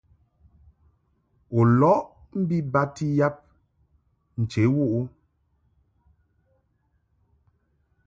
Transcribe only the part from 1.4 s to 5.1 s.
U lɔʼ mbi bati yab ghə wuʼ ɨ?